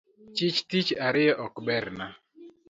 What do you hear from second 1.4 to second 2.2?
ok berna